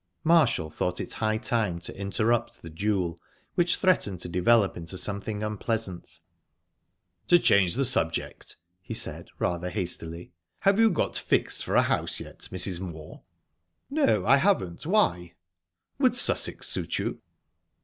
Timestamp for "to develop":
4.19-4.75